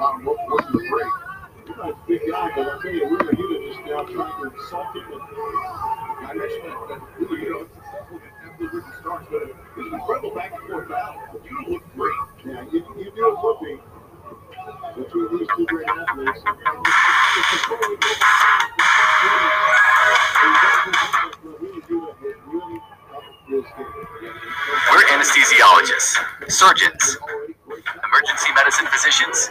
[0.00, 1.12] about what was the break.
[1.76, 5.04] A big guy, but I tell you, we're now trying to insult him.
[5.12, 7.68] I mentioned that, that really, you know,
[8.60, 11.40] it's but it's an incredible back and forth battle.
[11.44, 12.14] You look great.
[12.46, 13.60] Yeah, you, you do look
[14.96, 16.40] between these two great athletes.
[24.90, 26.10] We're anesthesiologists,
[26.48, 27.18] surgeons,
[27.68, 29.50] emergency medicine physicians,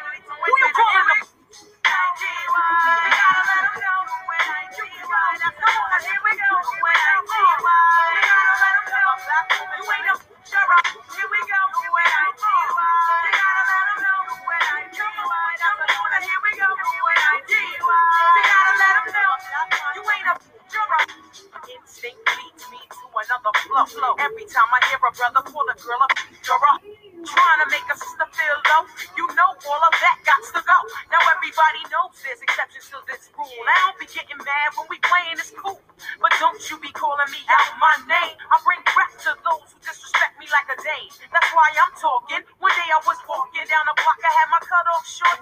[23.87, 24.13] flow.
[24.19, 26.11] Every time I hear a brother pull a girl up,
[26.43, 26.81] you're up.
[27.23, 28.83] Trying to make a sister feel low.
[29.15, 30.77] You know all of that got to go.
[31.13, 33.47] Now everybody knows there's exceptions to this rule.
[33.47, 35.79] I don't be getting mad when we playing, it's cool.
[36.19, 38.35] But don't you be calling me out my name.
[38.51, 41.11] I bring rap to those who disrespect me like a dame.
[41.31, 42.41] That's why I'm talking.
[42.59, 45.40] One day I was walking down the block, I had my cut off short.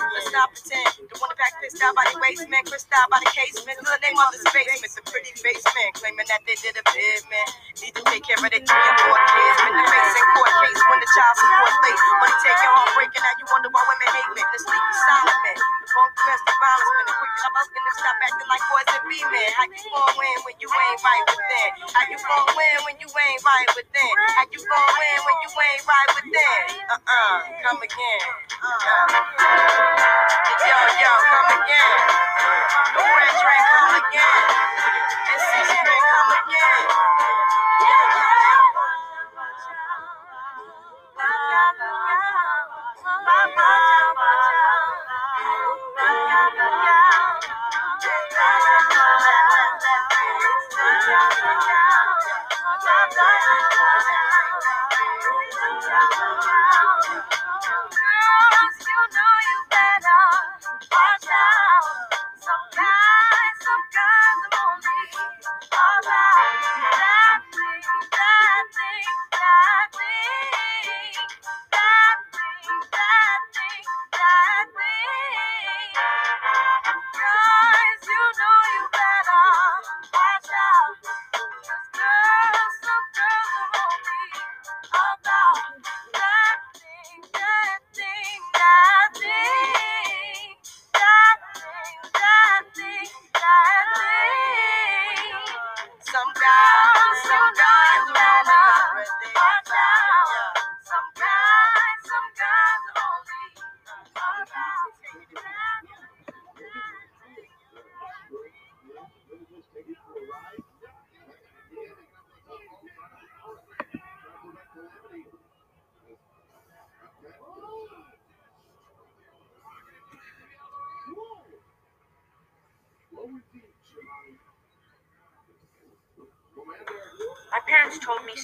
[0.00, 0.12] life.
[0.14, 0.90] Let's not pretend.
[1.06, 3.78] The one back pissed out by the waistman, crissed out by the casement.
[3.78, 7.48] name on mother's basement, the pretty basement, claiming that they did a bid, man.
[7.78, 9.56] Need to take care of their three and four kids.
[9.62, 12.00] When the face in court case when the child support late.
[12.22, 13.36] Money taken home breaking out.
[13.38, 14.46] You wonder why women hate men.
[14.54, 15.56] The sleepy silent men.
[15.58, 17.06] The wrong the violence men.
[17.06, 19.50] The quick up gonna stop acting like boys and be men.
[19.54, 23.08] How you gon' win when you ain't right them How you gon' win when you
[23.10, 28.13] ain't right them How you gon' win when you ain't right them Uh-uh, come again.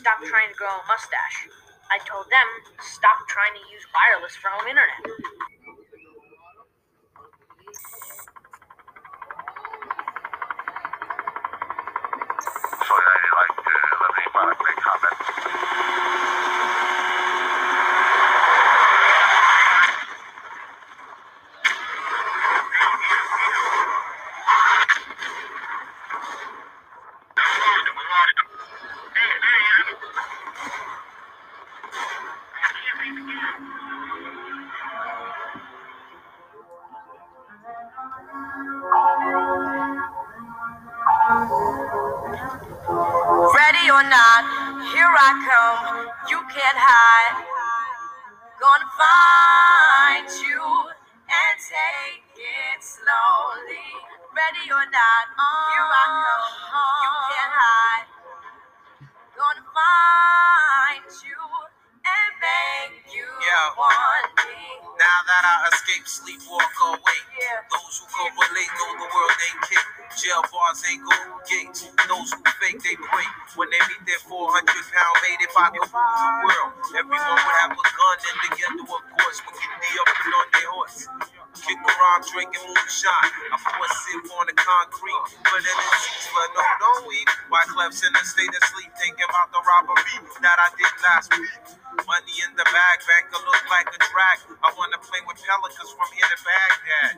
[0.01, 1.53] stop trying to grow a mustache.
[1.93, 2.49] I told them,
[2.81, 5.60] stop trying to use wireless for home internet.
[81.71, 83.31] Kick around drinking moonshine.
[83.55, 85.39] I pour a sip on the concrete.
[85.47, 85.91] But in the
[86.35, 87.31] for no, no week.
[87.49, 91.31] Why Clef's in a state of sleep, thinking about the robbery that I did last
[91.39, 91.80] week.
[91.91, 94.39] Money in the bag, banker look like a drag.
[94.63, 97.15] I wanna play with pelicans from here to Baghdad.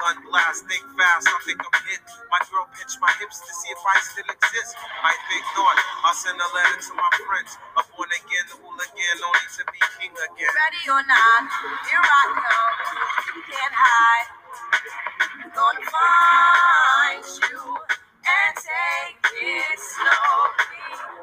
[0.00, 2.00] Gun blast, think fast, I think I'm hit.
[2.32, 4.72] My girl pinched my hips to see if I still exist.
[5.04, 5.76] I think not.
[6.08, 7.58] I'll send a letter to my friends.
[7.76, 10.52] A born again hooligan, only to be king again.
[10.56, 11.42] Ready or not,
[11.84, 12.76] here I come.
[13.28, 14.28] You can't hide.
[15.54, 17.62] Gonna find you
[18.24, 20.73] and take it slowly.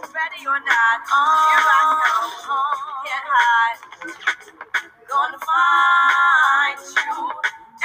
[0.10, 2.31] Ready or not, here I come.
[3.05, 3.79] Can't hide.
[5.10, 7.13] Gonna find you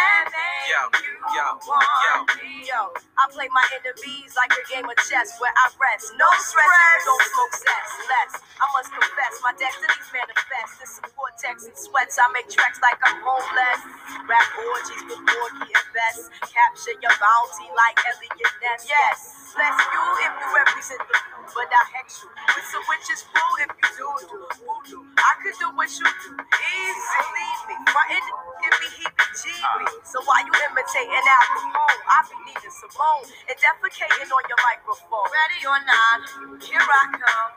[0.01, 2.65] and make Yo, you yo, want me.
[2.65, 6.17] Yo, I play my enemies like a game of chess where I rest.
[6.17, 7.85] No stress, don't smoke sex.
[8.09, 10.73] Less, I must confess, my destinies manifest.
[10.81, 12.17] This is vortex and sweats.
[12.17, 13.81] I make tracks like I'm homeless.
[14.25, 16.33] Rap orgies before getting best.
[16.49, 18.89] Capture your bounty like Eliot Ness.
[18.89, 22.29] Yes, bless you if you represent the food, but I hex you.
[22.31, 25.03] With some witches fool if you do do voodoo.
[25.19, 26.33] I could do what you do.
[26.37, 27.77] Easy, leave me.
[27.91, 28.27] Frontin'
[28.63, 29.91] give me heebie-jeebie.
[30.05, 32.01] So why you imitating Al Capone?
[32.07, 35.29] I be needing Simone and defecating on your microphone.
[35.33, 36.21] Ready or not,
[36.63, 37.53] here I come.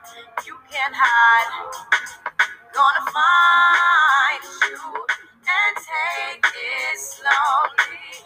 [0.48, 1.52] You can't hide.
[2.74, 4.80] Gonna find you
[5.44, 8.26] and take it slowly.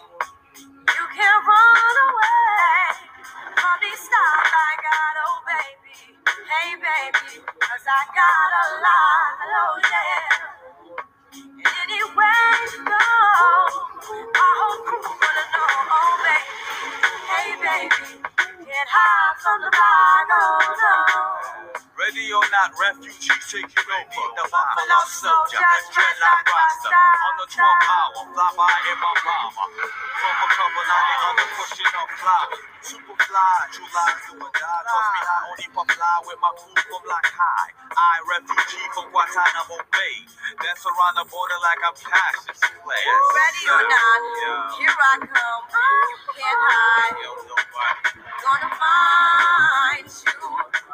[0.56, 2.78] You can't run away
[3.56, 5.94] from these stars I got, oh baby.
[6.26, 10.38] Hey baby, cause I got a lot, oh yeah.
[11.46, 16.56] And anywhere you go, I hope you wanna know, oh baby.
[17.30, 18.04] Hey baby,
[18.66, 21.83] can't hide from the fire, oh no.
[21.94, 24.26] Ready or not, refugees taking over.
[24.34, 26.90] The Buffalo Soldier, dreadlock roster.
[27.22, 29.66] On the 12th hour, fly by in my bomber.
[29.86, 32.42] From a couple, now they under pushing up fly.
[32.82, 34.82] Super fly, true lies do or die.
[34.88, 37.70] Toss me high, only for fly with my crew from like high.
[37.92, 40.16] I, refugee from Guantanamo Bay.
[40.64, 43.04] That's around the border like I'm Clay.
[43.36, 44.78] Ready or not, Yeah.
[44.80, 45.64] here I come.
[45.68, 47.16] You can't hide.
[48.42, 50.93] Gonna find you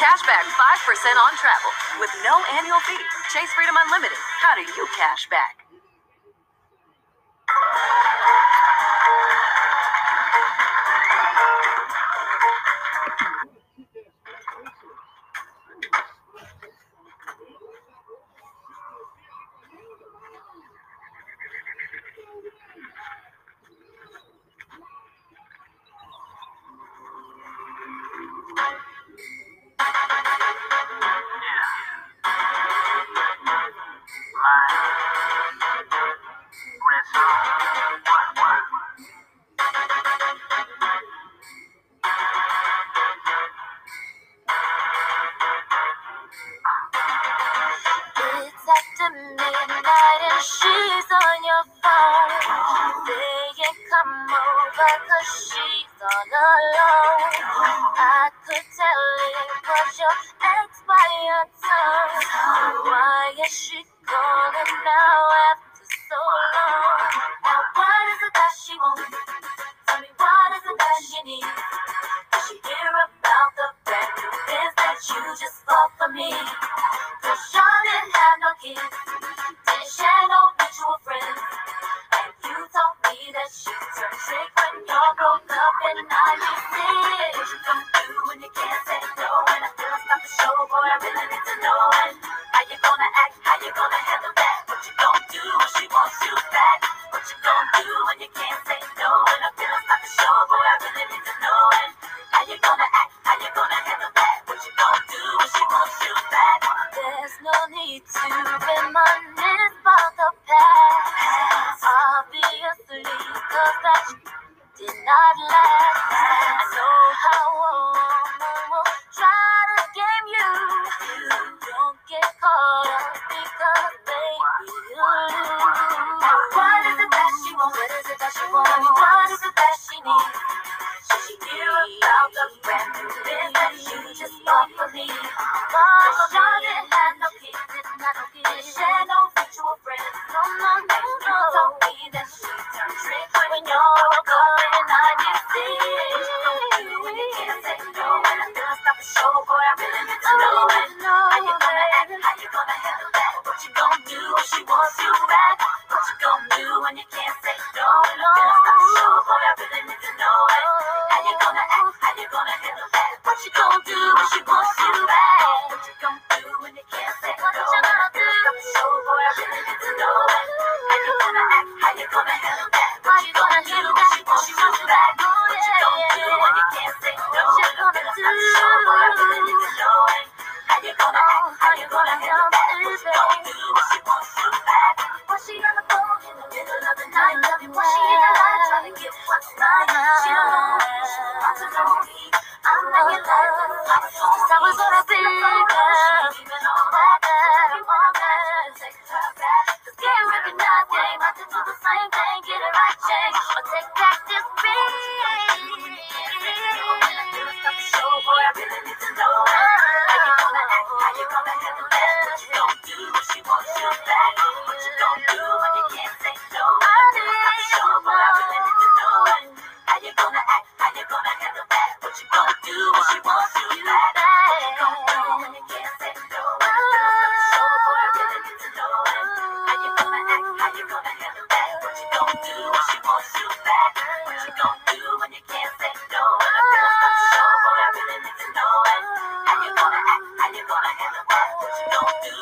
[0.00, 0.56] Cashback 5%
[1.28, 2.96] on travel with no annual fee.
[3.36, 4.16] Chase Freedom Unlimited.
[4.40, 5.60] How do you cash back?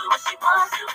[0.09, 0.88] what she wants.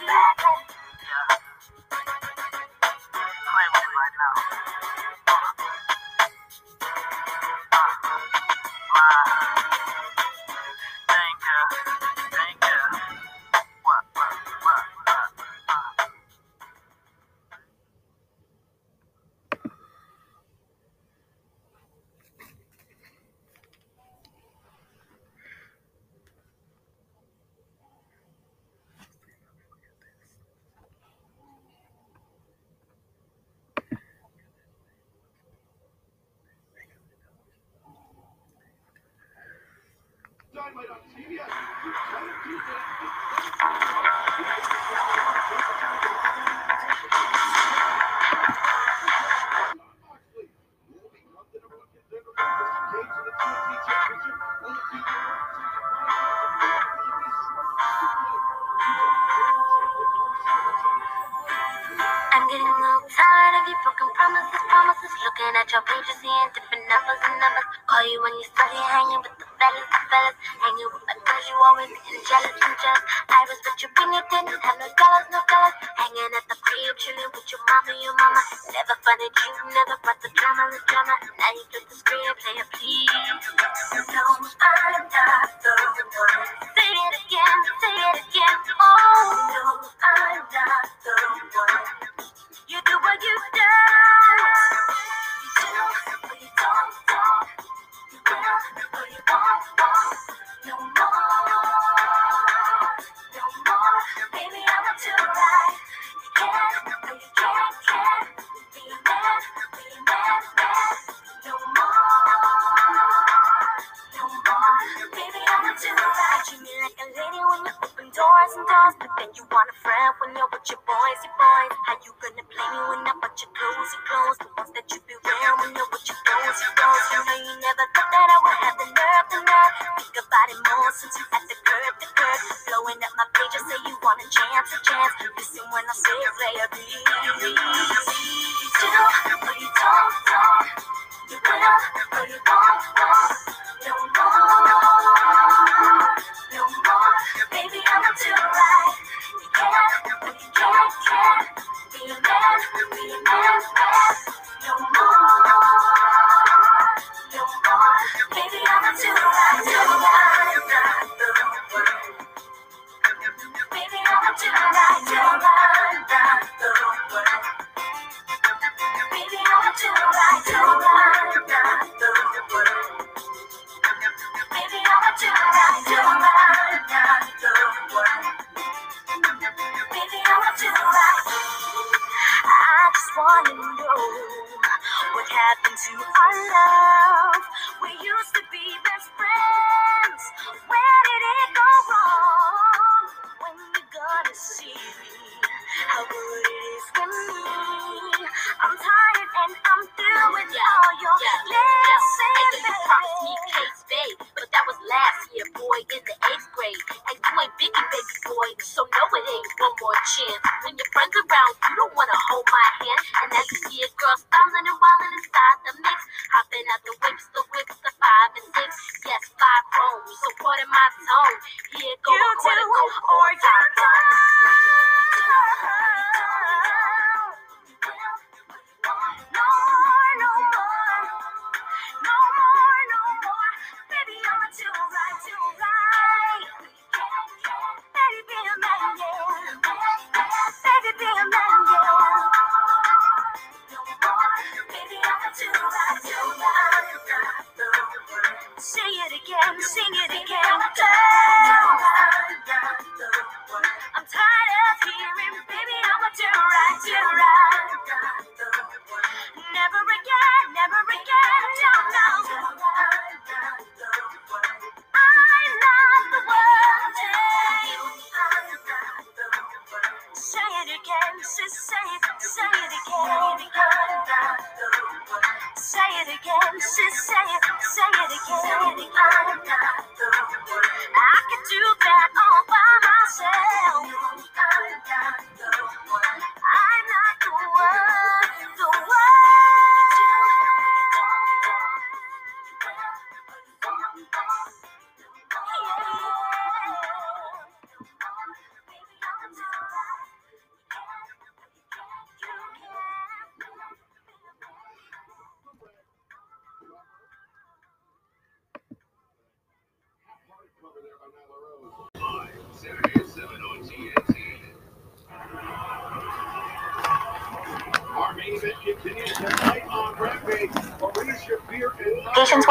[65.74, 66.33] Your pages,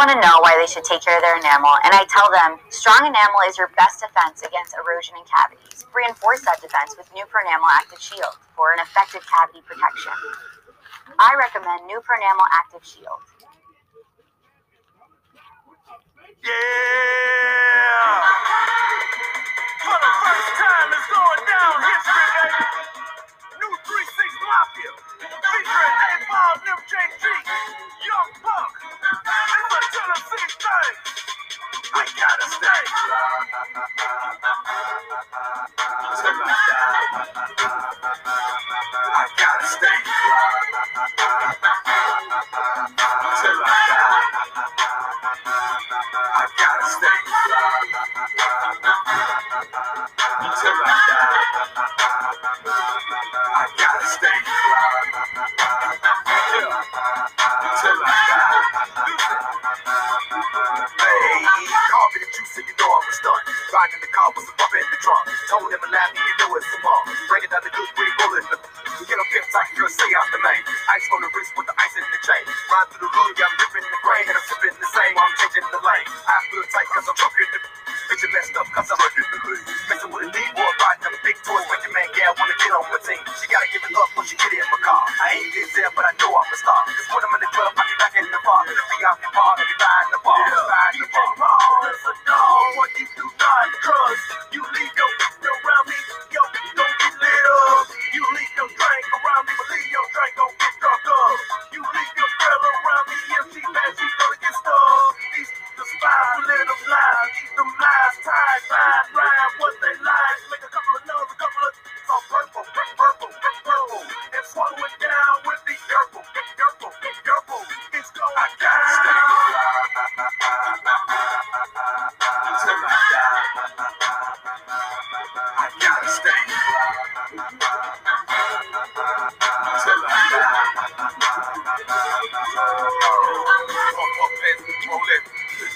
[0.02, 2.58] want to know why they should take care of their enamel, and I tell them
[2.74, 5.86] strong enamel is your best defense against erosion and cavities.
[5.94, 10.10] Reinforce that defense with New Pronamel Active Shield for an effective cavity protection.
[11.22, 13.21] I recommend New Pronamel Active Shield.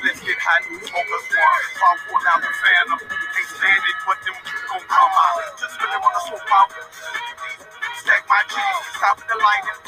[0.05, 2.27] Let's get hot, smoke a smoke.
[2.27, 2.49] Out the
[3.83, 4.35] it, but them
[4.71, 5.39] gon' come out.
[5.59, 6.71] Just really wanna smoke out.
[8.03, 8.43] Stack my
[8.97, 9.86] stop the lightning.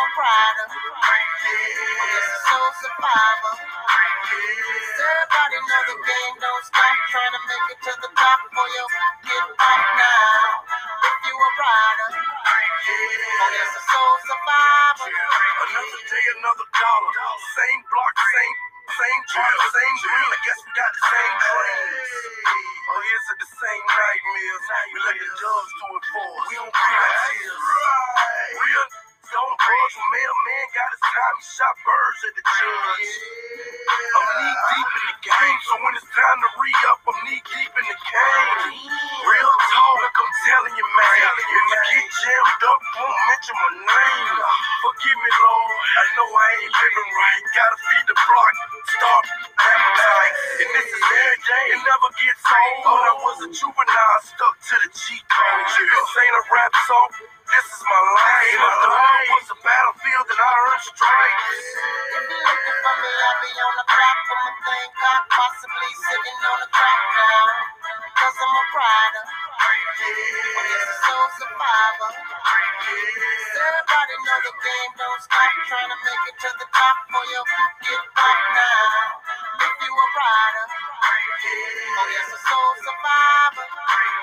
[0.00, 0.66] a rider.
[0.72, 3.54] Just a soul survivor.
[4.96, 6.96] Everybody know the game don't stop.
[7.12, 8.84] Trying to make it to the top for you.
[9.28, 10.64] Get right now.
[11.04, 12.08] If you a rider.
[12.12, 15.08] Oh, Just a soul survivor.
[15.10, 17.12] Another day, another dollar.
[17.56, 18.56] Same block, same
[18.90, 20.28] same trip, same dream.
[20.30, 22.10] I guess we got the same dreams.
[22.48, 24.64] Oh, or is it the same nightmares?
[24.92, 26.44] We let the judge do it for us.
[26.50, 27.64] We don't feel like tears.
[28.58, 28.88] We are
[29.30, 33.10] don't cross when mailman got his time, he shot birds at the judge.
[34.10, 37.42] I'm knee deep in the game, so when it's time to re up, I'm knee
[37.42, 38.74] deep in the game.
[39.22, 40.09] Real talk
[40.46, 41.14] telling you, man.
[41.20, 41.86] Telling you, man.
[41.90, 44.36] You get jammed up, won't mention my name.
[44.84, 45.72] Forgive me, Lord.
[46.00, 47.44] I know I ain't living right.
[47.56, 49.26] Gotta feed the block, flock, starve
[49.60, 50.34] appetite.
[50.64, 52.78] And this is every day and never gets old.
[52.84, 55.66] Thought I was a juvenile stuck to the G code.
[55.68, 57.10] This ain't a rap song.
[57.50, 58.54] This is my life.
[58.60, 61.46] My the world was a battlefield and I earned stripes.
[62.16, 64.88] If you're looking for me, I'll be on the block for my thing.
[65.00, 67.44] God possibly sitting on the crack now.
[68.16, 69.24] Cause I'm a rider
[71.36, 72.10] survivor.
[72.16, 75.52] Everybody the game don't stop.
[75.68, 77.24] Trying to make it to the top for
[78.56, 78.84] now.
[79.60, 83.66] If you a rider, oh yes, a soul survivor.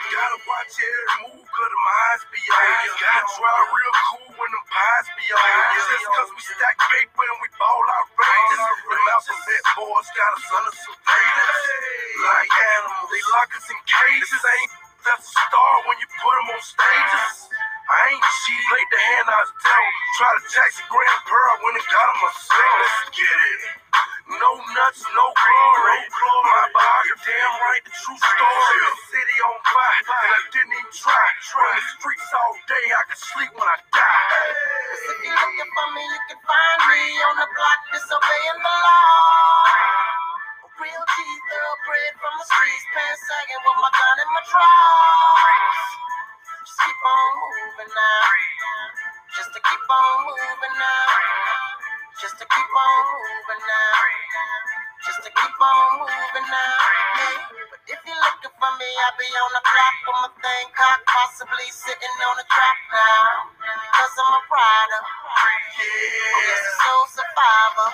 [0.09, 1.27] Gotta watch every
[1.69, 2.53] the minds you.
[2.97, 5.37] Try real cool when pies you.
[5.37, 7.81] We stack paper and we ball
[10.17, 10.33] got.
[12.17, 14.29] Like animals, they lock us in cages.
[14.31, 17.35] This ain't that's a star when you put them on stages.
[17.87, 19.93] I ain't cheating, laid the hand I was dealt.
[20.19, 22.75] Try to tax a grand pearl when it got him myself.
[22.83, 23.61] Let's get it.
[24.27, 25.99] No nuts, no glory.
[26.11, 28.77] My biography, damn right, the true story.
[28.83, 31.27] The city on fire, and I didn't even try.
[31.55, 34.31] Run the streets all day, I could sleep when I die.
[35.07, 40.16] If you're looking for me, you can find me on the block disobeying the law.
[40.77, 41.17] A real G
[41.49, 45.81] thoroughbred from the streets, pants sagging with my gun in my drawers.
[46.61, 48.21] Just keep on moving now.
[49.33, 51.09] Just to keep on moving now.
[52.21, 53.97] Just to keep on moving now.
[55.01, 56.77] Just to keep on moving now.
[57.73, 61.09] But if you're looking for me, I'll be on the clock with my thing cocked,
[61.09, 63.49] possibly sitting on the track now.
[63.97, 65.01] Cause I'm a rider.
[65.01, 67.89] Oh, yes, a soul survivor.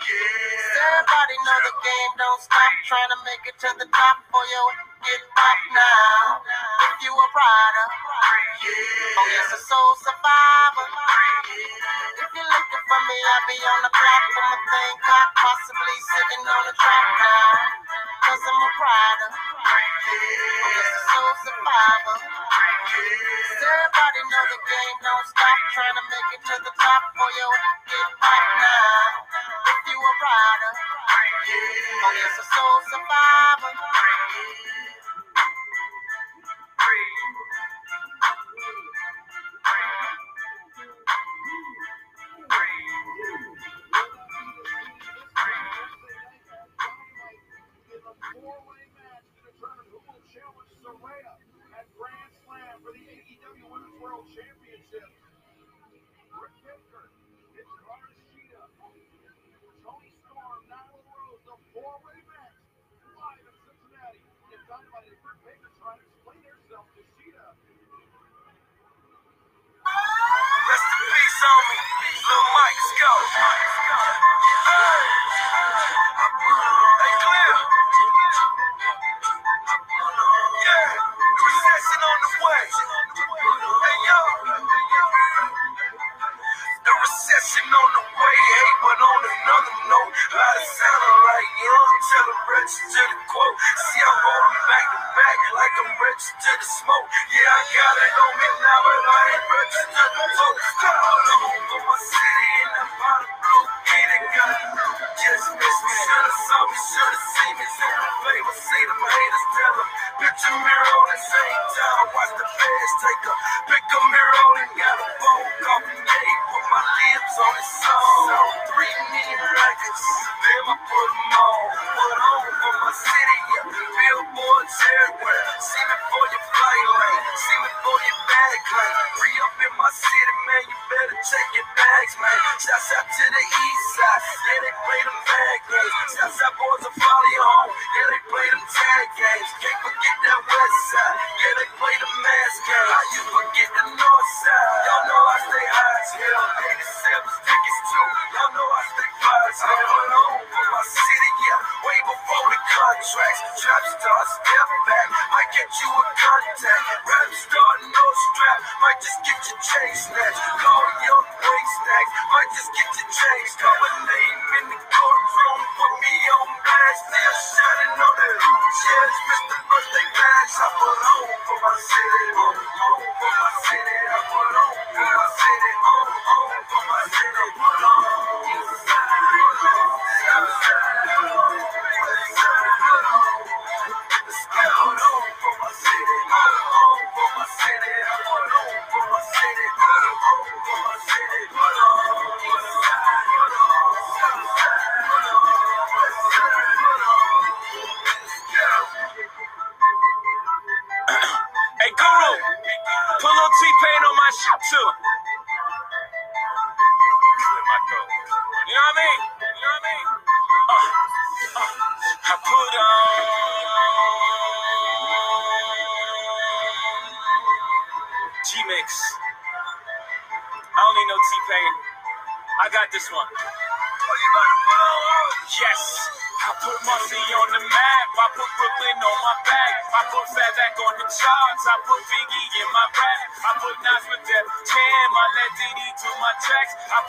[0.00, 4.64] Everybody know the game don't stop trying to make it to the top for you.
[5.04, 6.40] Get pop now.
[6.88, 7.86] If you a rider.
[7.92, 10.88] Oh, yes, a soul survivor.
[12.16, 15.98] If you're looking for me, I'll be on the clock with my thing cocked, possibly
[16.16, 17.52] sitting on the track now.
[18.24, 19.30] Cause I'm a rider.
[20.10, 21.32] Yes, a soul
[23.62, 27.48] everybody know the game don't stop trying to make it to the top for you.
[27.86, 29.70] Get pop now.
[29.70, 30.70] If you a.
[32.02, 32.12] Oh,
[32.50, 33.74] soul survivor.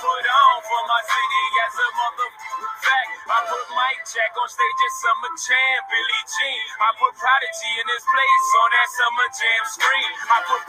[0.01, 3.11] Put on for my city as a motherfucking fact.
[3.29, 5.77] I put Mike Jack on stage at Summer Jam.
[5.93, 6.63] Billie Jean.
[6.81, 10.11] I put Prodigy in his place on that Summer Jam screen.
[10.25, 10.61] I put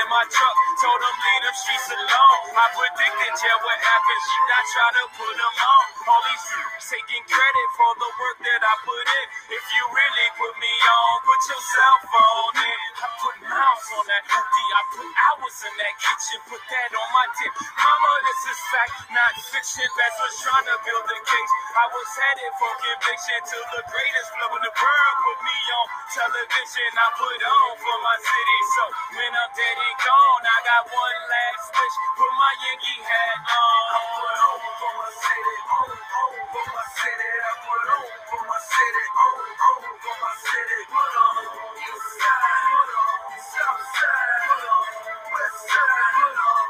[0.00, 0.56] in my truck.
[0.80, 2.40] Told them leave them streets alone.
[2.56, 4.24] I predicted jail what happened.
[4.48, 5.84] I try to put them on.
[6.08, 6.46] All these
[6.80, 9.26] taking credit for the work that I put in.
[9.52, 12.80] If you really put me on, put your cell phone in.
[12.96, 14.70] I put mouse on that hoodie.
[14.72, 16.38] I put hours in that kitchen.
[16.48, 17.52] Put that on my tip.
[17.76, 19.86] Mama, this is fact, not fiction.
[20.00, 21.52] Best was trying to build a case.
[21.76, 25.86] I was headed for conviction till the greatest flow in the world put me on
[26.10, 26.90] television.
[26.96, 28.58] I put on for my city.
[28.74, 28.82] So
[29.14, 31.96] when I'm dead and gone, I got one last wish.
[32.14, 33.86] Put my Yankee hat on.
[33.90, 35.56] I put on for my city.
[35.66, 37.30] On, on for my city.
[37.34, 39.04] I put on for my city.
[39.18, 39.34] On,
[39.66, 40.80] on for my city.
[40.94, 41.42] Put on
[41.82, 42.70] east side.
[42.70, 43.18] Put on
[43.50, 44.38] south side.
[44.46, 44.86] Put on
[45.34, 46.14] west side.
[46.22, 46.66] Put on.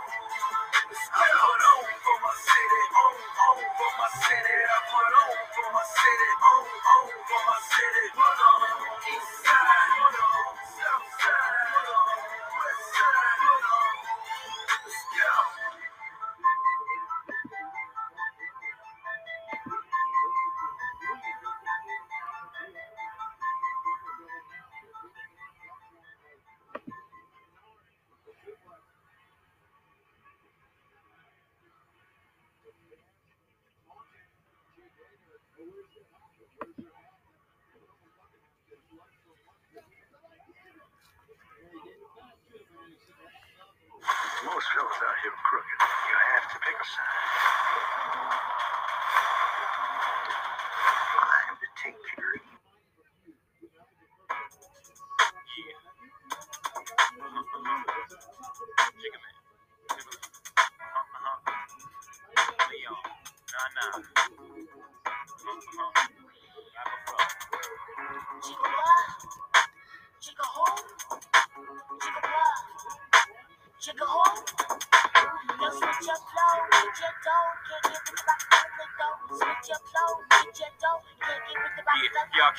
[1.13, 2.83] I put on for my city.
[3.05, 4.57] On, on for my city.
[4.65, 6.31] I put on for my city.
[6.49, 8.05] On, on for my city.
[8.17, 8.61] Put on
[9.13, 9.93] east side.
[10.09, 10.60] Put on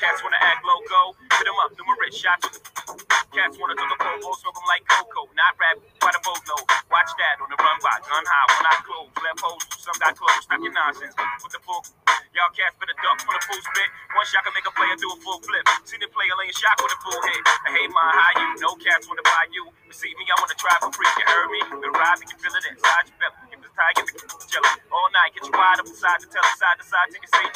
[0.01, 1.13] cats wanna act loco?
[1.37, 2.57] Hit 'em up, numerous shots.
[3.37, 5.29] Cats wanna do the popo, smoke 'em like cocoa.
[5.37, 6.65] Not rap, quite a boatload.
[6.89, 9.13] Watch that on the run by gun high when I close.
[9.21, 10.41] Left holes, some got close.
[10.41, 11.85] Stop your nonsense with the book.
[12.33, 13.89] Y'all cats better duck for the full spit.
[14.15, 15.65] One shot can make a player do a full flip.
[15.85, 17.41] Seen the player laying shot with a full hit.
[17.67, 18.49] I hate my high you.
[18.57, 19.69] No cats wanna buy you.
[19.85, 21.11] Receive me, I wanna try for free.
[21.19, 21.61] You heard me?
[21.77, 23.51] The ride, you feel it inside your belly.
[23.51, 24.69] Get the tie, get the jelly.
[24.89, 27.07] All night, get you wide up side to tell side to side.
[27.11, 27.50] Take a say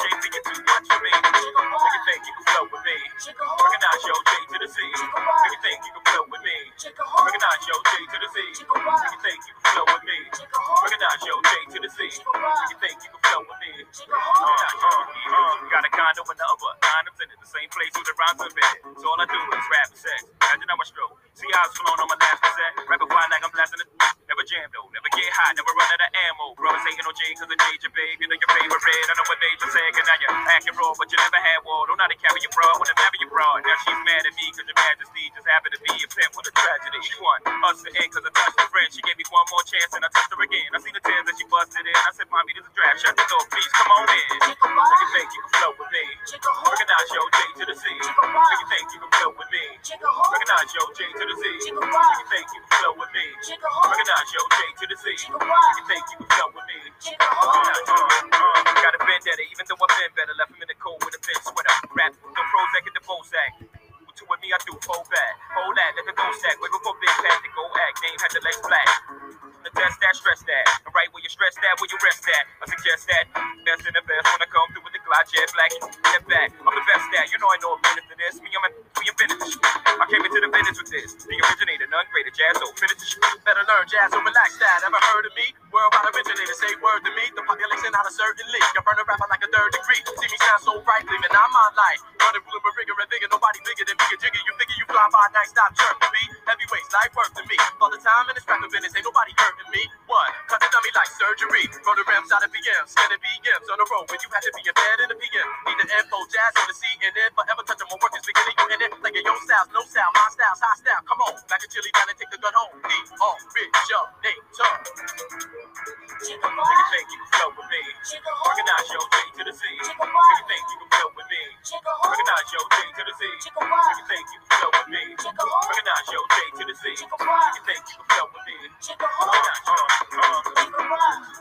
[129.64, 131.35] Come on.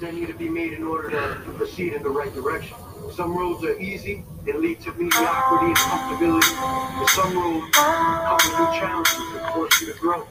[0.00, 2.76] That need to be made in order to, proceed in the right direction.
[3.14, 8.58] Some roads are easy and lead to mediocrity and comfortability, and some roads come with
[8.58, 10.26] new challenges that force you to grow.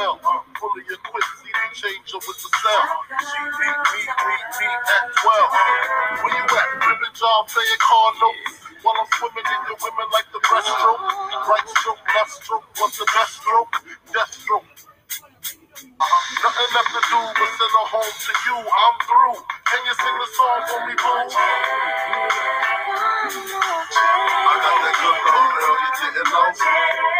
[0.00, 0.16] Uh,
[1.76, 2.84] Changer with the cell.
[3.20, 6.24] She beat me, beat me at 12.
[6.24, 6.68] Where you at?
[6.88, 8.64] Ribbon job playing car notes.
[8.80, 11.04] While I'm swimming in your women like the breaststroke.
[11.04, 13.76] Right stroke, left stroke, what's the best stroke?
[14.16, 14.64] Death stroke.
[16.00, 18.56] Nothing left to do but send her home to you.
[18.56, 19.36] I'm through.
[19.68, 21.28] Can you sing the song for me, boo?
[24.32, 25.76] I got that good girl.
[25.76, 27.19] You didn't know.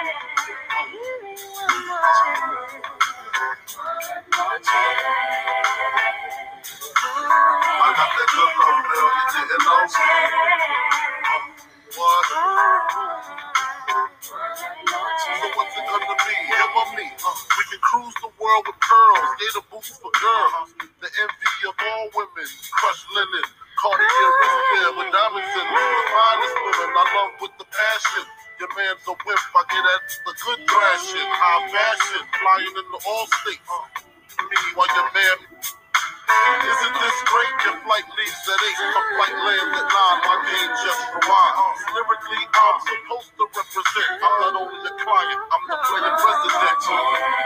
[18.51, 20.75] World with pearls, gator boots for girls.
[20.99, 23.47] The envy of all women, crushed linen,
[23.79, 25.71] Cartier wristband with diamonds in it.
[25.71, 28.25] The finest women I love with the passion.
[28.59, 33.01] Your man's a whip, I get at the good thrashing, high fashion, flying in the
[33.07, 33.71] all states.
[34.41, 35.39] Me while your man
[36.67, 37.55] Isn't this great?
[37.65, 41.57] Your flight leaves at 8, my flight lands at 9, my game just rewind.
[41.95, 44.11] Lyrically, I'm supposed to represent.
[44.21, 47.40] I'm not only the client, I'm the player president.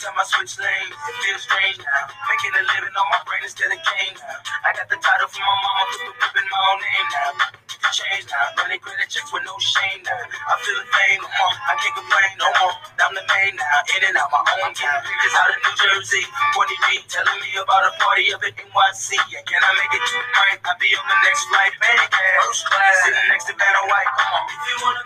[0.00, 2.08] time I switch lanes, it feels strange now.
[2.32, 4.40] Making a living on my brain instead of game now.
[4.64, 7.30] I got the title from my mama, put the whip in my own name now.
[7.68, 10.24] Get the change now, running credit checks with no shame now.
[10.24, 12.74] I feel the pain no more, I can't complain no more.
[13.00, 15.00] I'm the main now, in and out my own town.
[15.04, 19.18] It's out of New Jersey, 20 feet, telling me about a party up at NYC.
[19.28, 20.60] Yeah, can I make it to the right?
[20.64, 21.98] I'll be on the next flight, man.
[22.46, 24.12] First class, sitting next to Vanna White.
[24.14, 25.04] Come on, if you wanna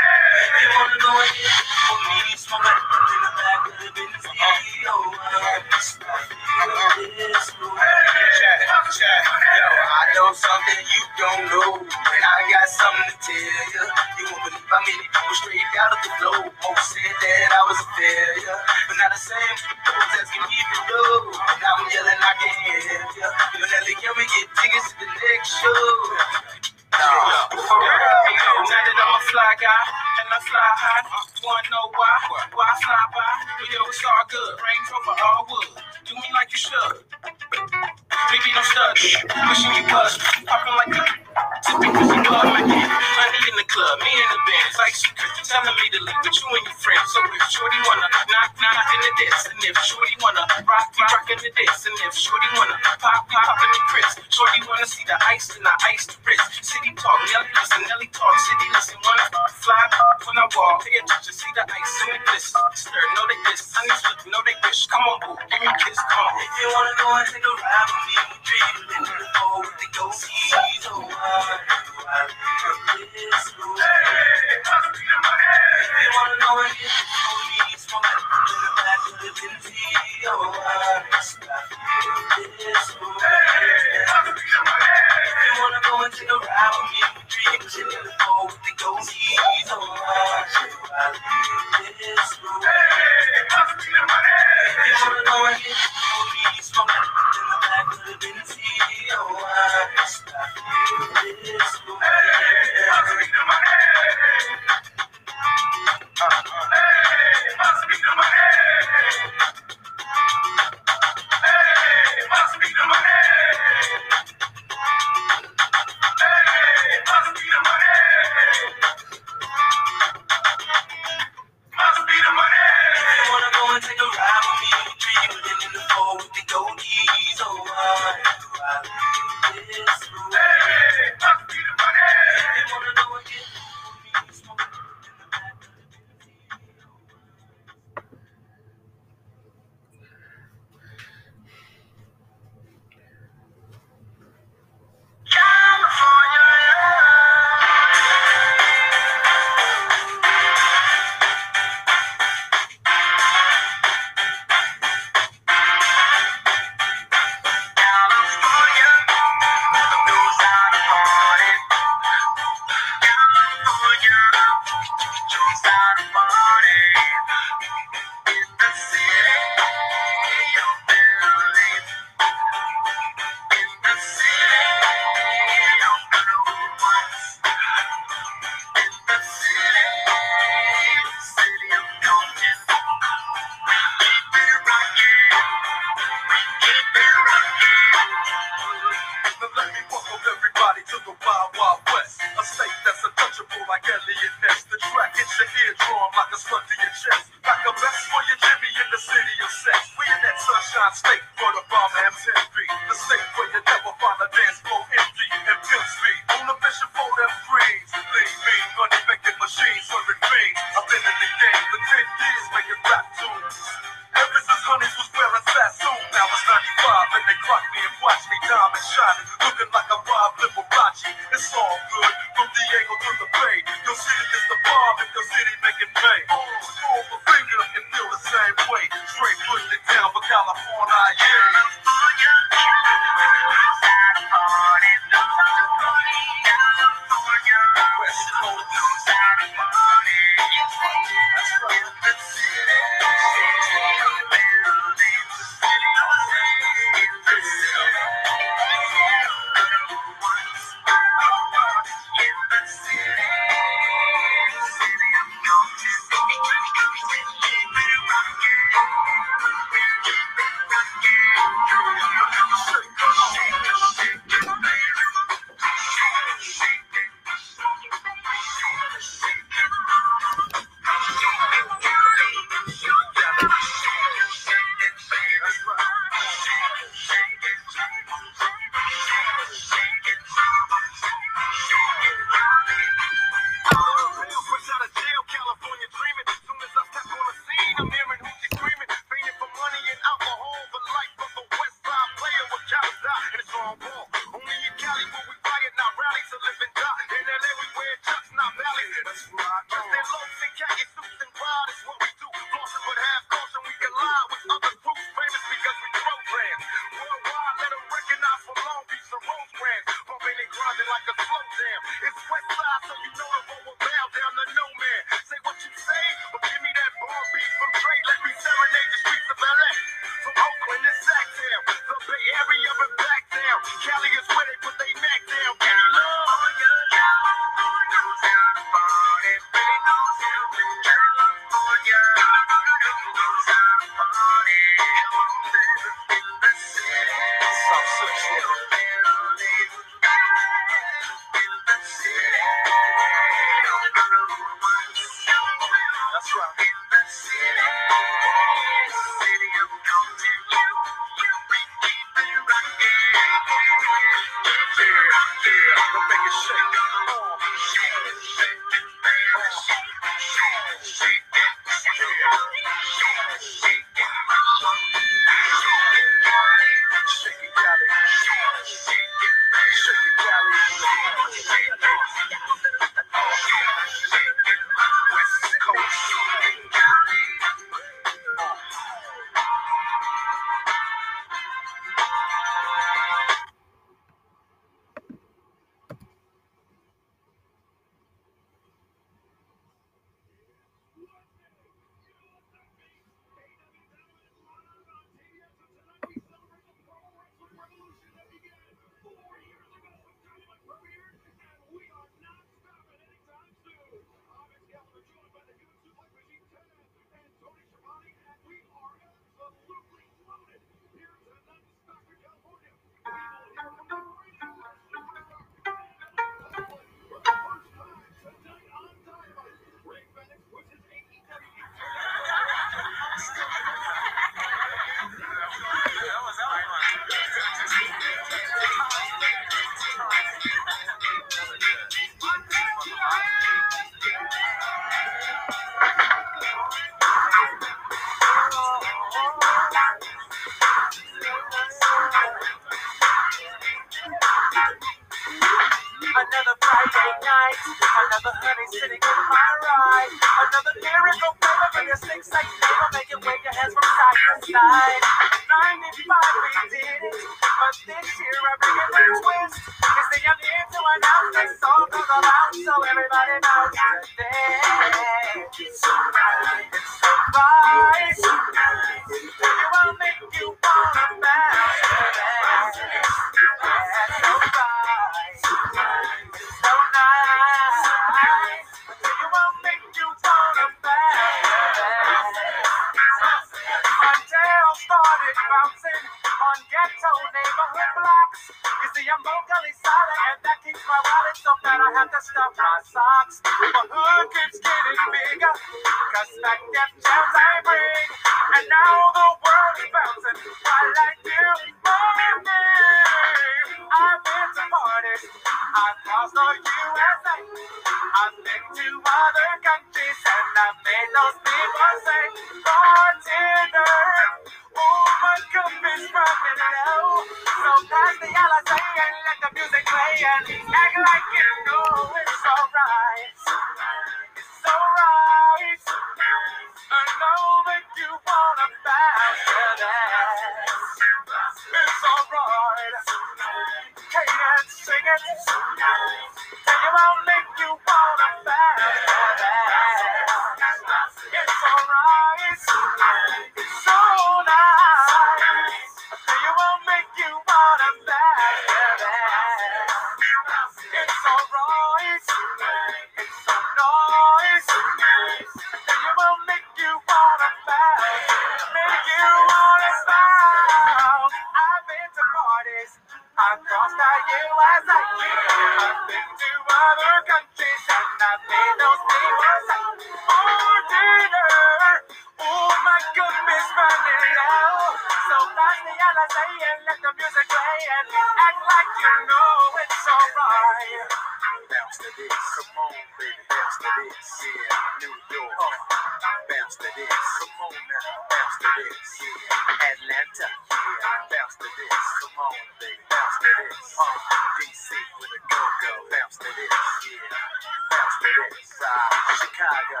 [599.38, 600.00] Chicago,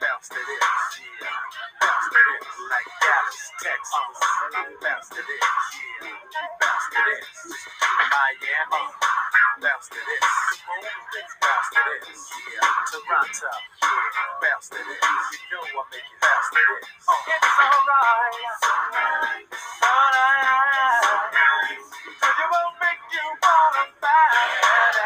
[0.00, 0.64] bounce to this,
[1.00, 1.28] yeah.
[1.80, 4.20] Bounce to this, like Dallas, Texas.
[4.82, 5.44] Bounce to this,
[5.76, 6.08] yeah.
[6.60, 7.28] Bounce to this,
[8.12, 8.84] Miami.
[9.62, 10.26] Bounce to this,
[11.42, 12.20] bounce to this,
[12.52, 12.68] yeah.
[12.92, 13.52] Toronto.
[14.42, 16.88] Bounce to this, you know I make it bounce to this.
[16.88, 18.34] It's alright,
[18.72, 19.48] alright,
[19.84, 21.80] alright.
[22.20, 25.05] So you won't make you wanna fight.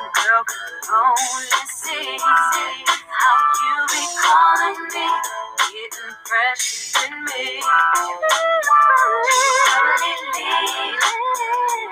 [0.00, 5.08] your girl could only see how you be calling me,
[5.68, 7.60] getting fresh in me.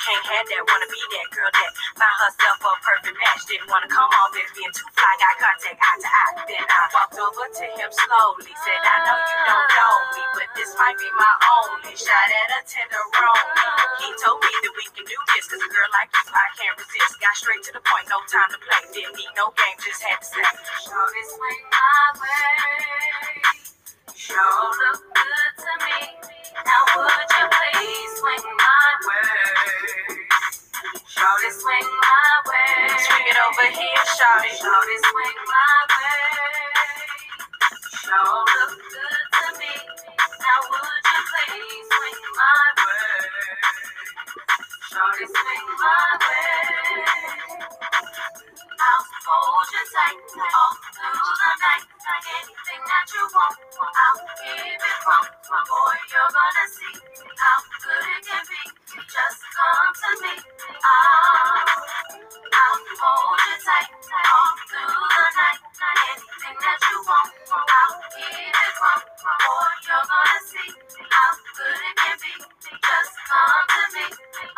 [0.00, 1.70] Can't have that, wanna be that girl that
[2.00, 3.44] found herself a perfect match.
[3.44, 5.12] Didn't wanna come on this being too fly.
[5.20, 6.32] Got contact eye to eye.
[6.48, 8.48] Then I walked over to him slowly.
[8.64, 12.48] Said, I know you don't know me, but this might be my only shot at
[12.48, 13.68] a tenderoni.
[14.00, 15.44] He told me that we can do this.
[15.52, 17.20] Cause a girl like you, I can't resist.
[17.20, 18.80] Got straight to the point, no time to play.
[18.96, 20.48] Didn't need no game, just had to say.
[20.88, 22.56] Shorty swing my way.
[24.16, 25.98] Sure look good to me.
[26.64, 29.59] Now would you please swing my way?
[31.20, 32.88] Shorty swing my way.
[32.96, 34.56] Swing it over here, shout it.
[34.56, 36.24] Shorty swing my way.
[37.92, 39.74] Sure look good to me.
[40.40, 43.20] Now would you please swing my way?
[44.88, 47.44] Shorty swing my way.
[48.80, 50.18] I'll hold you tight
[50.56, 51.89] all through the night.
[52.18, 55.24] Anything that you want, I'll give it from.
[55.50, 56.94] My boy, you're gonna see
[57.38, 58.62] how good it can be.
[59.06, 60.34] Just come to me.
[60.82, 61.62] I'll,
[62.50, 65.60] I'll hold you tight all through the night.
[65.78, 68.98] Anything that you want, I'll give it from.
[69.22, 70.70] My boy, you're gonna see
[71.10, 72.32] how good it can be.
[72.74, 74.06] Just come to me.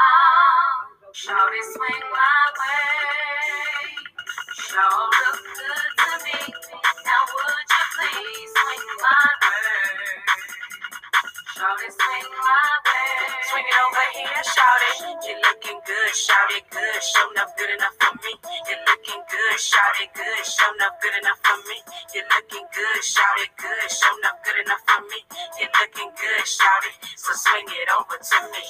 [0.01, 3.97] I'll, shorty swing my way.
[4.55, 6.55] Sure look good to me.
[7.05, 10.82] Now would you please swing my way?
[11.63, 14.99] Shorty swing it over here, shout it.
[15.23, 16.99] You're looking good, shout it good.
[16.99, 18.35] Show enough good enough for me.
[18.67, 20.43] You're looking good, shout it good.
[20.43, 21.79] Show enough good enough for me.
[22.19, 23.87] You're looking good, shout it good.
[23.95, 25.23] Show enough good enough for me.
[25.63, 26.99] You're looking good, shout it.
[27.15, 28.65] So swing it over to me.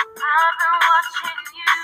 [0.00, 1.76] I've been watching you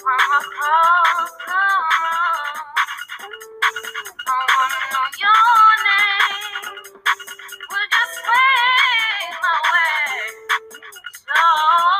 [0.00, 2.56] from across the room.
[4.32, 6.80] I wanna know your name.
[8.22, 10.16] Swing my way?
[11.24, 11.99] Slow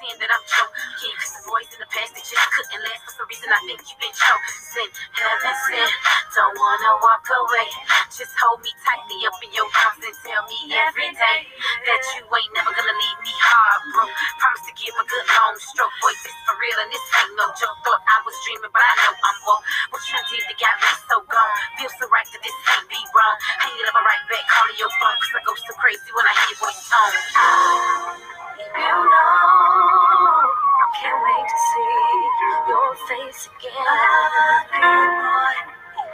[0.00, 0.74] seeing that I'm choked.
[1.02, 3.48] Yeah, cause the boys in the past, they just couldn't last for some reason.
[3.50, 4.48] I think you've been choked.
[4.74, 5.88] Sin, heaven, sin.
[6.34, 7.68] Don't wanna walk away.
[8.10, 11.40] Just hold me tightly up in your arms and tell me every day
[11.86, 14.14] that you ain't never gonna leave me heartbroken.
[14.38, 16.14] Promise to give a good long stroke, boy.
[16.22, 17.78] This for real and this ain't no joke.
[17.86, 19.62] Thought I was dreaming, but I know I'm wrong.
[19.94, 21.54] What you did that got me so gone?
[21.78, 23.36] Feels so right that this can't be wrong.
[23.62, 25.16] Hang it up, i right back, calling your phone.
[25.22, 27.14] Cause I go so crazy when I hear your voice tone.
[27.38, 28.43] Oh.
[28.58, 34.60] You know, I can't wait to see your face again.
[34.70, 35.56] Playboy,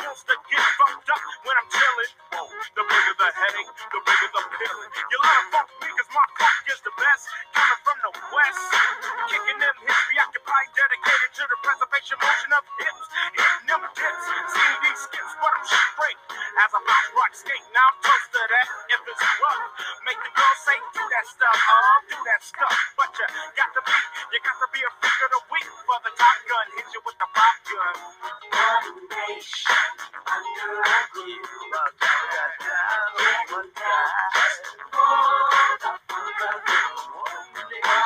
[0.00, 2.12] Wants to get fucked up when I'm chilling.
[2.74, 4.78] The bigger the headache, the bigger the pill.
[5.12, 7.24] You let to fuck me cause my fuck is the best.
[7.54, 7.80] Kind of
[8.32, 8.62] West,
[9.30, 9.90] Kicking them hips.
[9.90, 13.04] hits, reoccupied, dedicated to the preservation motion of hips.
[13.34, 14.24] Hitting them hits,
[14.54, 16.20] seeing these skits, but I'm straight.
[16.62, 18.66] As I pop rock skate, now I'm toast to that.
[18.94, 19.64] If it's rough,
[20.06, 22.76] make the girls say, do that stuff, uh, do that stuff.
[22.98, 23.26] But you
[23.58, 23.96] got to be,
[24.34, 26.66] you got to be a freak of the week for the Top Gun.
[26.78, 27.96] Hit you with the pop gun.
[28.52, 29.90] One nation
[30.26, 31.42] under a view.
[31.72, 32.52] One God,
[33.52, 34.62] one God, just
[34.92, 35.92] for the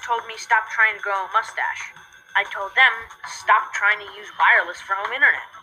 [0.00, 1.94] told me stop trying to grow a mustache.
[2.34, 2.94] I told them
[3.30, 5.53] stop trying to use wireless for home internet.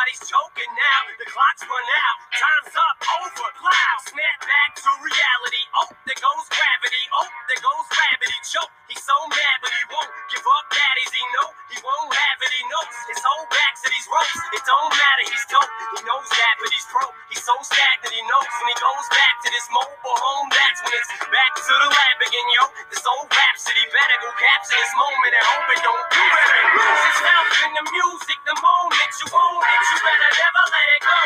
[0.00, 1.00] Everybody's choking now.
[1.20, 2.18] The clock's run out.
[2.32, 2.96] Time's up.
[3.20, 3.52] Over.
[3.60, 3.92] Plow.
[4.08, 5.64] Snap back to reality.
[5.76, 7.04] Oh, there goes gravity.
[7.20, 8.38] Oh, there goes gravity.
[8.48, 8.89] Choke.
[8.90, 10.66] He's so mad, but he won't give up.
[10.74, 12.52] Daddies, he know he won't have it.
[12.52, 14.38] He knows his whole back to these ropes.
[14.50, 15.24] It don't matter.
[15.30, 15.70] He's dope.
[15.94, 17.06] He knows that, but he's pro.
[17.30, 20.48] He's so stacked that He knows when he goes back to this mobile home.
[20.50, 22.64] That's when it's back to the lab again, yo.
[22.90, 26.46] This old rhapsody better go capture this moment and hope it don't do it.
[26.76, 28.38] Lose his health in the music.
[28.44, 31.18] The moment you own it, you better never let it go.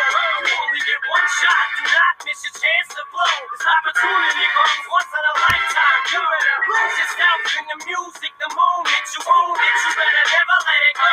[0.45, 1.66] You only get one shot.
[1.81, 3.35] Do not miss your chance to blow.
[3.57, 6.03] This opportunity comes once in a lifetime.
[6.12, 9.76] You better lose his health in the music the moment you own it.
[9.86, 11.12] You better never let it go.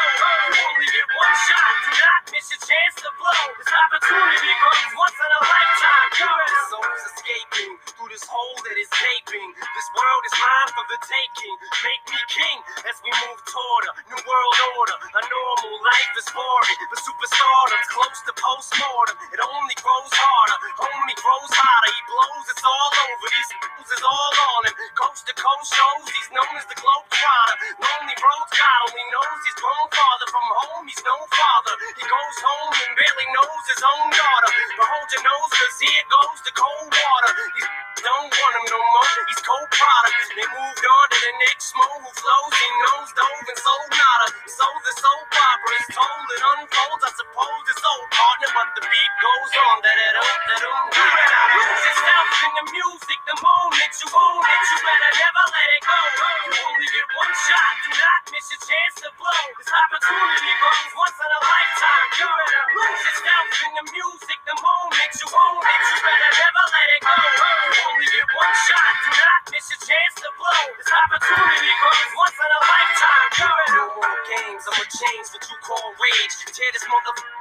[0.50, 1.74] You only get one shot.
[1.86, 3.44] Do not miss your chance to blow.
[3.62, 6.10] This opportunity comes once in a lifetime.
[6.18, 9.50] You better souls escaping through this hole that is gaping.
[9.54, 11.56] This world is mine for the taking.
[11.86, 12.58] Make me king
[12.90, 14.98] as we move toward a new world order.
[14.98, 19.18] A normal life is boring, but superstardom's close to postmortem.
[19.30, 21.92] It only grows harder, homie grows hotter.
[21.94, 23.28] He blows, it's all over.
[23.30, 23.52] These
[23.92, 24.76] is all on him.
[24.96, 27.56] Coast to coast shows, he's known as the globe trotter.
[27.80, 30.84] Lonely roads, God only knows he's grown farther from home.
[30.88, 31.76] He's no father.
[32.00, 34.50] He goes home and barely knows his own daughter.
[34.80, 37.32] But hold your nose, cause here goes the cold water.
[37.56, 37.70] These
[38.00, 39.12] don't want him no more.
[39.28, 40.24] He's cold product.
[40.36, 42.54] They moved on to the next mo who flows.
[42.56, 44.28] He knows dove and sold nada.
[44.48, 47.04] So the soap opera is told and unfolds.
[47.04, 49.76] I suppose it's old partner, but the beat goes on.
[49.84, 54.08] That it up, that um, you better lose yourself in the music the moment you
[54.10, 54.64] own it.
[54.72, 56.00] You better never let it go.
[56.48, 57.74] You only get one shot.
[57.84, 59.44] Do not miss your chance to blow.
[59.60, 62.08] This opportunity comes once in a lifetime.
[62.22, 65.82] You better lose yourself in the music the moment you own it.
[65.92, 67.81] You better never let it go.
[67.88, 68.94] Only get one shot.
[69.06, 70.64] Do not miss your chance to blow.
[70.78, 73.30] This opportunity comes once in a lifetime.
[73.34, 74.64] You better no more games.
[74.70, 76.36] I'ma change what you call rage.
[76.54, 77.41] Tear this motherfucker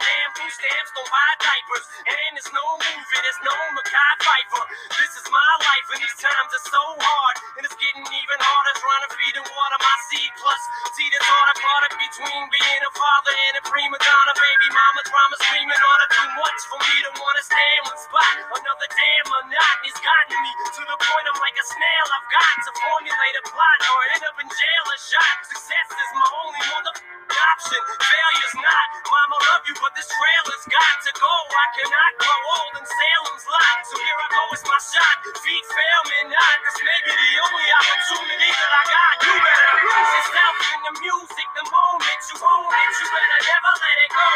[0.00, 4.64] damn food stamps don't buy diapers, and it's no movie, there's no Mekhi Phifer.
[4.96, 8.74] This is my life, and these times are so hard, and it's getting even harder
[8.80, 10.32] trying to feed and water my seed.
[10.40, 10.62] Plus,
[10.96, 14.68] see the thought I caught it between being a father and a prima donna, baby
[14.72, 18.34] mama drama screaming on it too much for me to wanna stay in one spot.
[18.56, 22.06] Another damn monotony's gotten me to the point I'm like a snail.
[22.16, 25.36] I've got to formulate a plot or end up in jail or shot.
[25.46, 26.94] Success is my only mother
[27.30, 27.82] option.
[28.00, 28.86] Failure's not.
[29.06, 31.32] Mama love you, but this trailer's got to go.
[31.32, 33.78] I cannot grow old in Salem's lot.
[33.88, 35.16] So here I go, it's my shot.
[35.42, 36.56] Feet fail me not.
[36.66, 39.14] This may be the only opportunity that I got.
[39.26, 42.90] You better lose yourself in the music the moment you own it.
[43.00, 44.26] You better never let it go.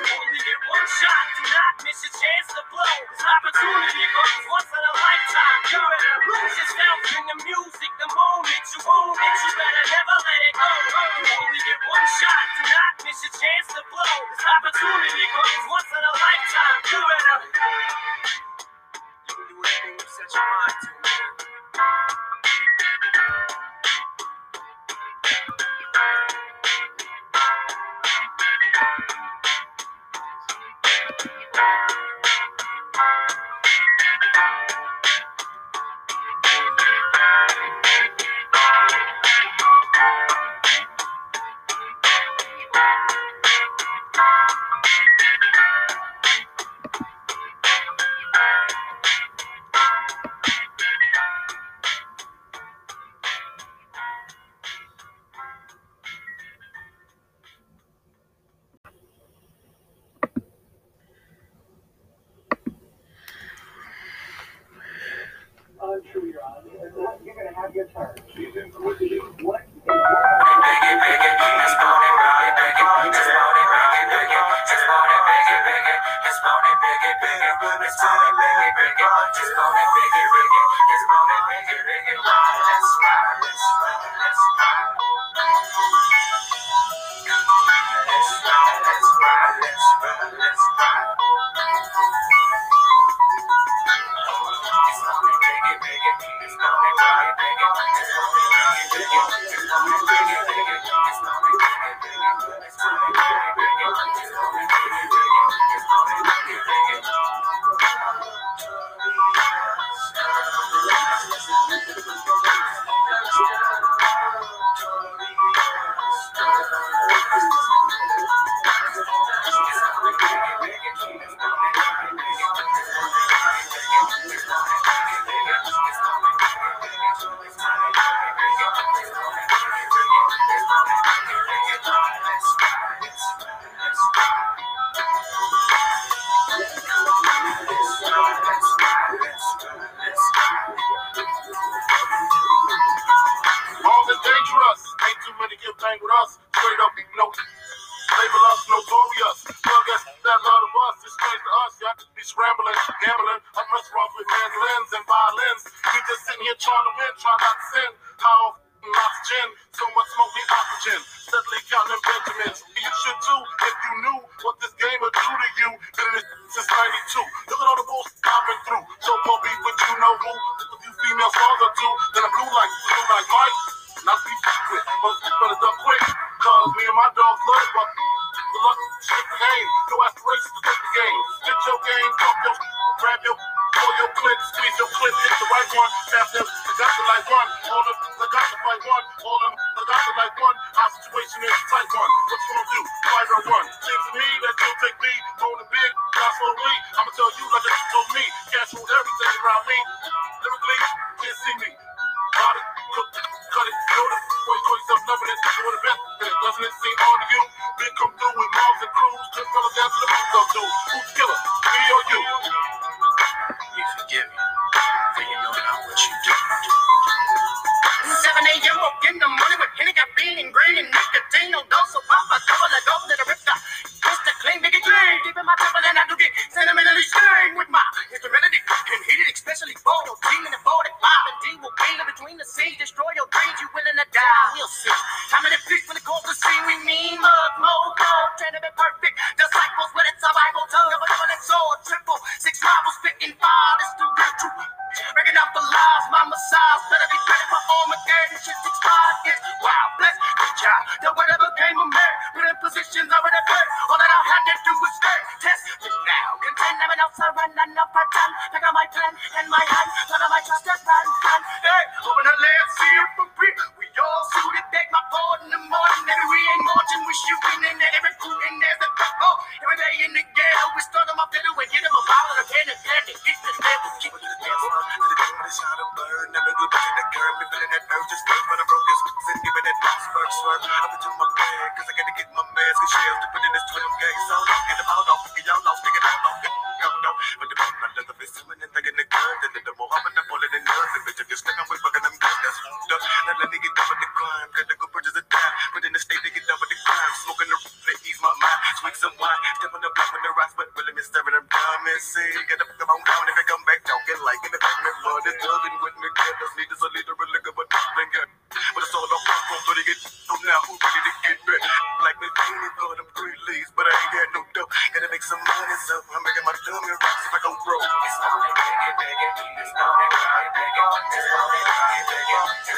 [0.00, 1.26] You only get one shot.
[1.38, 2.96] Do not miss your chance to blow.
[3.14, 5.60] This opportunity comes once in a lifetime.
[5.70, 9.34] You better lose yourself in the music the moment you own it.
[9.44, 10.70] You better never let it go.
[11.20, 12.44] You only get one shot.
[12.58, 14.16] Do not miss your chance to blow.
[14.32, 15.10] This opportunity You.
[19.28, 20.88] Can do anything you set your mind to.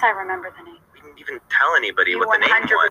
[0.00, 0.78] course I remember the name.
[0.94, 2.90] We didn't even tell anybody you what the name was.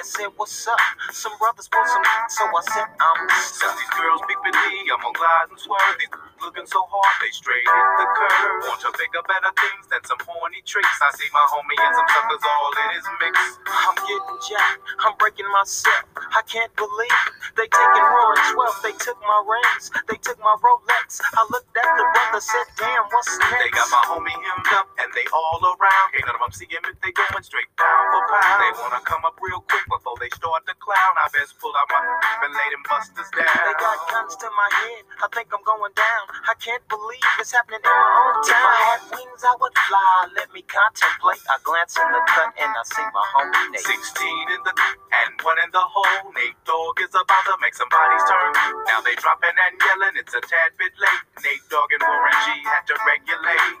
[0.00, 0.80] and said, what's up?
[1.12, 3.76] Some brothers want some, so I said, I'm stuck.
[3.76, 5.96] these girls peeping me, I'm gonna glide and swerve.
[6.00, 6.08] These
[6.40, 8.64] looking so hard, they straight hit the curve.
[8.64, 10.98] Want to bigger, better things than some horny tricks.
[11.04, 13.36] I see my homie and some suckers all in his mix.
[13.68, 14.80] I'm getting jacked.
[15.04, 16.09] I'm breaking myself.
[16.34, 17.20] I can't believe
[17.56, 18.86] they taking Roaring 12.
[18.86, 19.90] They took my rings.
[20.08, 21.20] They took my Rolex.
[21.24, 23.62] I looked at the brother, said, damn, what's next?
[23.64, 26.06] They got my homie hemmed up and they all around.
[26.14, 28.58] Can't none of them see him if they going straight down for pound.
[28.62, 31.14] They wanna come up real quick before they start to clown.
[31.18, 32.00] I best pull out my
[32.46, 33.50] and lay them busters down.
[33.66, 35.04] They got guns to my head.
[35.24, 36.24] I think I'm going down.
[36.46, 38.62] I can't believe it's happening in my own town.
[38.62, 40.16] If I had wings, I would fly.
[40.36, 41.42] Let me contemplate.
[41.50, 43.86] I glance in the cut and I see my homie Nate.
[43.86, 46.19] 16 in the and one in the hole.
[46.28, 48.52] Nate Dogg is about to make some bodies turn.
[48.86, 50.16] Now they dropping and yelling.
[50.20, 51.24] It's a tad bit late.
[51.44, 53.80] Nate Dogg and Warren G had to regulate.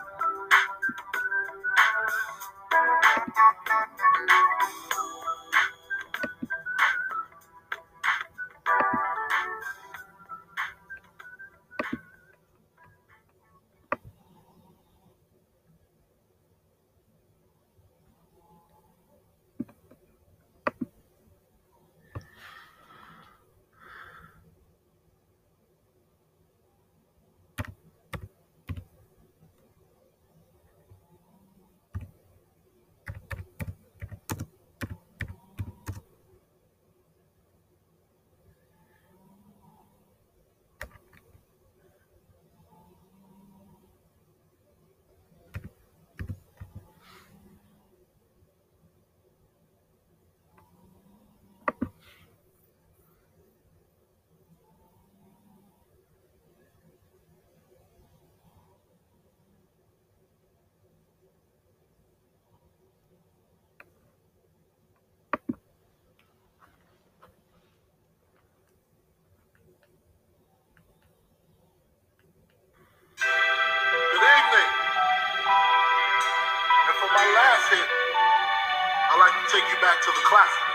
[79.61, 80.65] Take you back to the classic.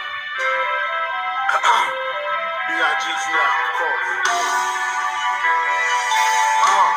[2.68, 3.04] B.I.G.
[3.18, 4.10] style, of course.
[6.62, 6.92] Uh.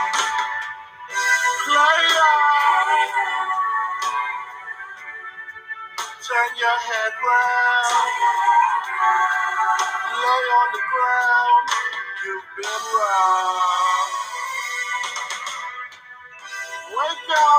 [1.66, 2.34] Player.
[6.28, 8.10] Turn your head round.
[10.22, 11.68] Lay on the ground.
[12.26, 14.10] You've been round.
[16.98, 17.59] Wake up.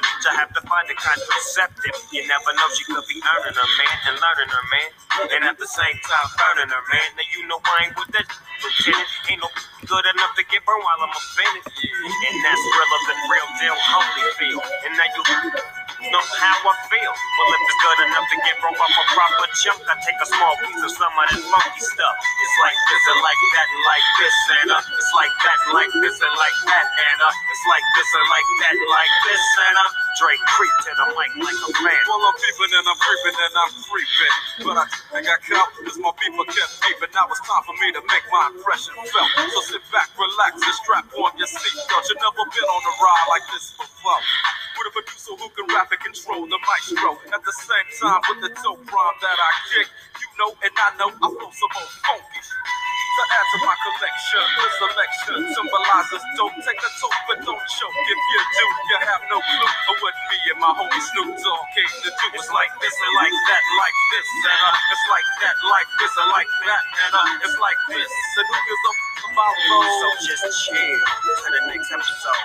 [0.00, 1.96] Bitch, I have to find a contraceptive.
[2.12, 4.88] You never know, she could be earning her man and learning her man.
[5.36, 7.08] And at the same time, burning her man.
[7.16, 8.26] Now you know I ain't with that
[8.64, 9.10] lieutenant.
[9.30, 9.48] Ain't no
[9.86, 11.64] good enough to get burned while I'm offended.
[11.68, 14.60] And that's realer than real deal, holy feel.
[14.88, 15.22] And now you
[16.08, 17.12] know how I feel.
[17.12, 20.28] Well, if it's good enough to get broke off a proper chunk, I take a
[20.32, 22.14] small piece of some of that funky stuff.
[22.16, 25.72] It's like this and like that and like this and uh, it's like that and
[25.76, 29.14] like this and like that and uh, it's like this and like that and like
[29.28, 32.02] this and uh, Dre creeped to the mic like a man.
[32.10, 34.34] Well, I'm peeping and I'm creeping and I'm creeping.
[34.66, 37.12] But I think I got cause my people kept aping.
[37.14, 39.30] Now it's time for me to make my impression felt.
[39.54, 42.04] So sit back, relax, and strap on your seatbelt.
[42.10, 44.22] You've never been on a ride like this before.
[44.80, 47.10] With a producer who can rap and control the maestro.
[47.30, 49.88] At the same time, with the dope rhyme that I kick,
[50.18, 52.42] you know and I know I flow some more funky.
[52.42, 54.44] To add to my collection.
[54.56, 57.98] The selection symbolizes don't take a toke, but don't choke.
[58.08, 61.92] If you do, you have no clue what me and my homie Snoop Dogg came
[62.04, 62.26] to do.
[62.36, 66.12] It's like this and like that, like this, and uh, it's like that, like this,
[66.20, 68.10] and like that, and uh, it's like this.
[68.10, 69.92] And who gives a f- about those?
[70.00, 72.40] So just chill to the next episode.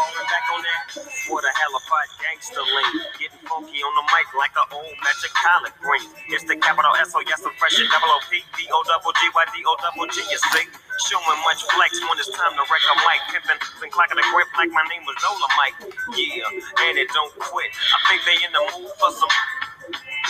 [0.00, 0.84] Falling back on that,
[1.28, 3.04] what a hell of a gangster link.
[3.20, 6.08] Getting funky on the mic like an old magic collard green.
[6.32, 9.12] It's the capital S O S, I'm fresh and double O P D O double
[9.12, 10.24] G Y D O double G.
[10.24, 10.64] You see,
[11.04, 13.20] showing much flex when it's time to wreck a mic.
[13.28, 15.76] Pimping and clacking a grip like my name was Dolomite.
[16.16, 16.48] Yeah,
[16.88, 17.68] and it don't quit.
[17.68, 19.28] I think they in the mood for some.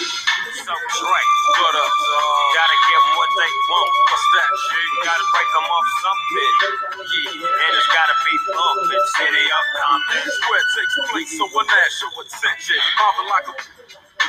[0.01, 0.75] So
[1.73, 1.93] dog?
[1.93, 3.93] Uh, gotta give 'em what they want.
[4.11, 4.89] What's that shit?
[5.05, 6.55] Gotta break 'em off something.
[7.01, 9.05] Yeah, and it's gotta be bumping.
[9.19, 9.65] City of.
[10.49, 11.47] Where it takes place, so
[12.01, 12.81] show attention.
[12.99, 13.80] Mobbing like a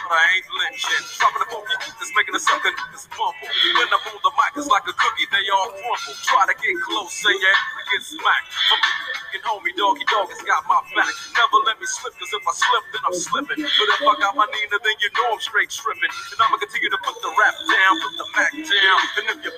[0.08, 1.06] but I ain't lynching.
[1.20, 3.52] Dropping the funky that's making the sucker niggas mumble.
[3.78, 6.16] When I'm on the mic, it's like a cookie, they all crumble.
[6.24, 7.58] Try to get close, and yeah,
[7.92, 8.50] get smacked.
[8.52, 11.12] From fucking homie, doggy dog has got my back.
[11.36, 13.60] Never let me slip, cause if I slip, then I'm slipping.
[13.64, 16.12] But if I got my Nina, then you know I'm straight tripping.
[16.12, 19.00] And I'ma continue to put the rap down, put the Mac down.
[19.20, 19.52] And if you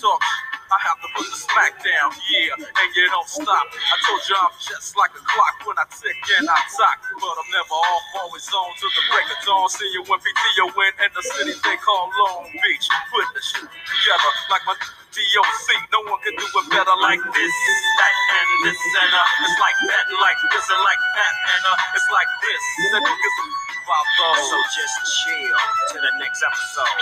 [0.00, 0.20] talk,
[0.70, 3.66] I have to put the smack down, yeah, and you don't stop.
[3.74, 7.34] I told you I'm just like a clock when I tick and I talk, but
[7.34, 9.66] I'm never off, always on till the break of dawn.
[9.66, 12.86] See you when PTO win in the city they call Long Beach.
[13.10, 14.78] Put the shit together like my
[15.10, 15.68] DOC.
[15.92, 17.54] No one can do it better like this,
[17.98, 21.94] that, and this, and uh, it's like that, like this, and like that, and uh,
[21.98, 22.62] it's like this.
[22.94, 24.96] And who gives a f- So just
[25.26, 25.58] chill
[25.90, 27.00] to the next episode.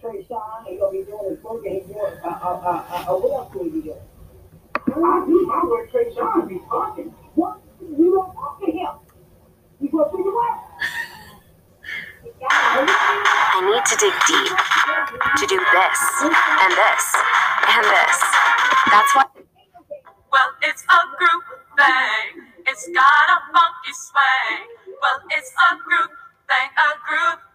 [0.00, 3.18] Trey Sean, he gonna be doing his book and he's doing, uh, uh, uh, uh,
[3.20, 4.00] what else will he be doing?
[4.88, 7.12] I do, I work Trey Sean be talking.
[7.34, 7.60] What?
[7.80, 8.96] You don't talk to him.
[9.80, 10.60] You go to your wife.
[12.48, 14.56] I need to dig deep
[15.36, 17.04] to do this and this
[17.68, 18.16] and this.
[18.88, 19.28] That's what.
[20.32, 21.44] Well, it's a group
[21.76, 22.48] thing.
[22.66, 24.64] It's got a funky swing.
[24.96, 26.10] Well, it's a group
[26.48, 27.49] thing, a group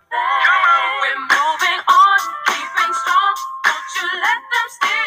[4.83, 5.04] let